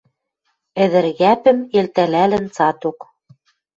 [0.83, 2.99] Ӹдӹр кӓпӹм элтӓлӓлӹн цаток